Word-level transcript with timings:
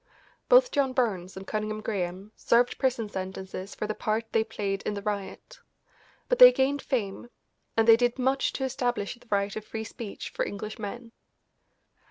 Both 0.49 0.71
John 0.71 0.93
Burns 0.93 1.37
and 1.37 1.45
Cunningham 1.45 1.79
Graham 1.79 2.31
served 2.35 2.79
prison 2.79 3.07
sentences 3.07 3.75
for 3.75 3.85
the 3.85 3.93
part 3.93 4.25
they 4.31 4.43
played 4.43 4.81
in 4.81 4.95
the 4.95 5.01
riot, 5.03 5.59
but 6.27 6.39
they 6.39 6.51
gained 6.51 6.81
fame, 6.81 7.29
and 7.77 7.87
they 7.87 7.97
did 7.97 8.17
much 8.17 8.51
to 8.53 8.63
establish 8.63 9.13
the 9.13 9.27
right 9.29 9.55
of 9.55 9.63
free 9.63 9.83
speech 9.83 10.31
for 10.31 10.43
English 10.43 10.79
men. 10.79 11.11